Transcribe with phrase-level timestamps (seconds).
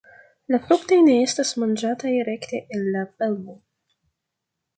[0.53, 3.59] La fruktoj ne estas manĝataj rekte el la pelvo.